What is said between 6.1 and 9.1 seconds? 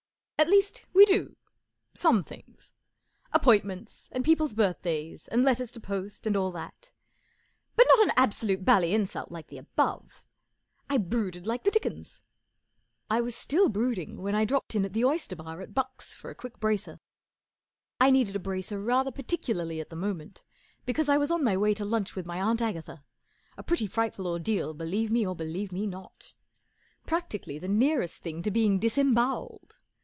Copyright, 1937, by and all that—but not an absolute bally